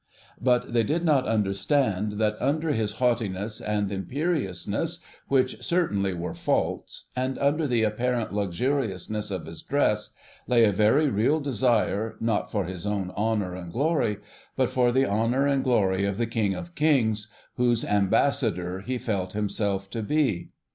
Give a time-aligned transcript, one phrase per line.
[0.41, 7.05] But they did not understand that under his haughtiness and imperiousness, which certainly were faults,
[7.15, 10.09] and under the apparent luxuriousness of his dress,
[10.47, 14.17] lay a very real desire, not for his own honour and glory,
[14.55, 17.27] but for the honour and glory of the King of kings,
[17.57, 20.49] whose ambassador he felt himself to be.